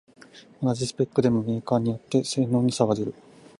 [0.63, 3.13] 同じスペックでもメーカーによって性能に差が出る